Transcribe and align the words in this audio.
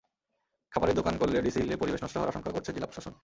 খাবারের 0.71 0.95
দোকান 0.95 1.15
করলে 1.17 1.37
ডিসি 1.41 1.59
হিলের 1.61 1.79
পরিবেশ 1.81 1.99
নষ্ট 2.03 2.15
হওয়ার 2.17 2.31
আশঙ্কা 2.31 2.51
করছে 2.51 2.73
জেলা 2.73 2.87
প্রশাসন। 2.87 3.13